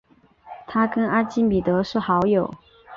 [0.65, 2.51] 他跟阿基米德是好友。